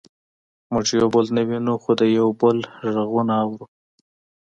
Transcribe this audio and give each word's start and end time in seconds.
موږ 0.71 0.85
یو 0.99 1.07
بل 1.13 1.25
نه 1.35 1.41
وینو 1.47 1.75
خو 1.81 1.91
د 1.99 2.01
یو 2.17 2.27
بل 2.41 2.57
غږونه 2.93 3.33
اورو 3.43 3.65